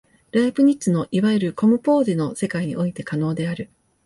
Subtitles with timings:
[0.31, 3.69] ライプニッツのいわゆるコムポーゼの世界において可能である。